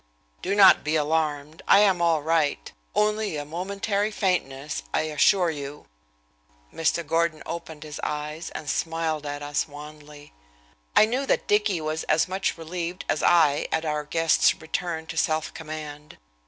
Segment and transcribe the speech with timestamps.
[0.41, 5.85] "Do not be alarmed I am all right only a momentary faintness, I assure you."
[6.73, 7.05] Mr.
[7.05, 10.33] Gordon opened his eyes and smiled at us wanly.
[10.95, 15.17] I knew that Dicky was as much relieved as I at our guest's return to
[15.17, 16.17] self command.